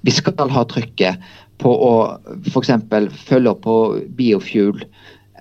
[0.04, 1.22] Vi skal ha trykket
[1.64, 1.94] på å
[2.50, 2.72] f.eks.
[3.28, 3.78] følge opp på
[4.18, 4.84] biofuel.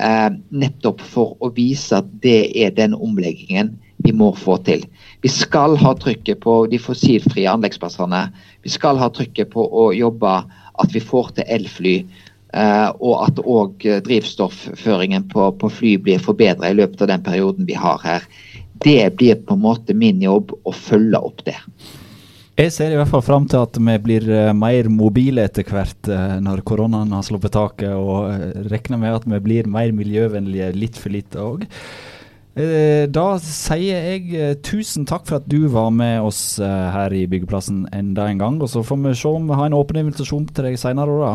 [0.01, 4.85] Eh, nettopp for å vise at det er den omleggingen vi må få til.
[5.23, 8.25] Vi skal ha trykket på de fossilfrie anleggsplassene.
[8.65, 10.41] Vi skal ha trykket på å jobbe
[10.83, 11.97] at vi får til elfly.
[12.53, 17.69] Eh, og at òg drivstoffføringen på, på, fly blir forbedra i løpet av den perioden
[17.69, 18.27] vi har her.
[18.83, 21.59] Det blir på en måte min jobb å følge opp det.
[22.53, 26.09] Jeg ser i hvert fall fram til at vi blir uh, mer mobile etter hvert
[26.13, 30.69] uh, når koronaen har sluppet taket, og uh, regner med at vi blir mer miljøvennlige
[30.77, 31.65] litt for litt òg.
[32.53, 38.27] Da sier jeg tusen takk for at du var med oss her i Byggeplassen enda
[38.29, 38.59] en gang.
[38.61, 41.15] Og så får vi se om vi har en åpen invitasjon til deg senere.
[41.17, 41.31] Da.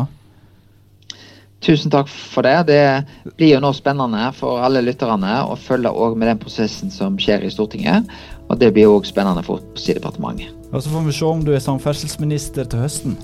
[1.64, 2.68] Tusen takk for det.
[2.68, 7.42] Det blir jo nå spennende for alle lytterne å følge med den prosessen som skjer
[7.46, 8.06] i Stortinget.
[8.48, 10.54] Og det blir òg spennende for oss i departementet.
[10.72, 13.18] Og Så får vi se om du er samferdselsminister til høsten.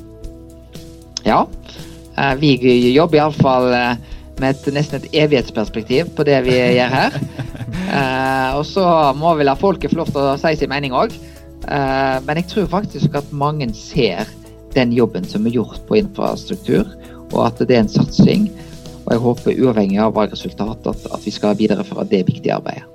[1.24, 1.44] Ja.
[2.18, 2.56] Eh, vi
[2.92, 3.96] jobber iallfall eh,
[4.40, 7.20] med et, nesten et evighetsperspektiv på det vi gjør her.
[7.94, 8.82] Eh, og så
[9.14, 11.12] må vi la folket få lov til å si sin mening òg.
[11.62, 14.26] Men jeg tror faktisk at mange ser
[14.74, 16.88] den jobben som er gjort på infrastruktur,
[17.32, 18.48] og at det er en satsing.
[19.04, 22.88] Og jeg håper uavhengig av valgresultatet at, vi skal videreføre det viktige arbeidet.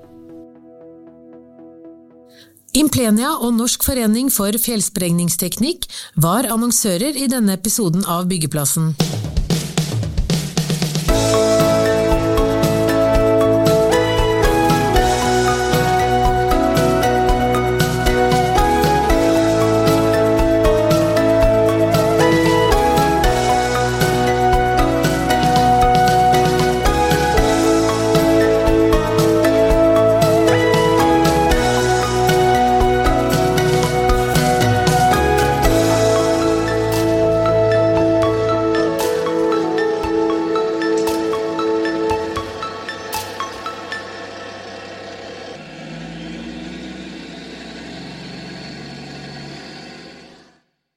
[2.77, 5.87] Implenia og Norsk forening for fjellsprengningsteknikk
[6.21, 8.93] var annonsører i denne episoden av Byggeplassen.